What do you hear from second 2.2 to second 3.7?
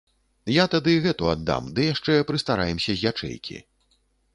прыстараемся з ячэйкі.